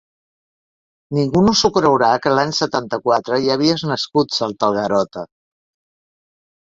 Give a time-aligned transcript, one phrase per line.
[1.17, 4.35] Ningú no s'ho creurà, que l'any setanta-quatre ja havies nascut!
[4.39, 5.27] —salta el Garota.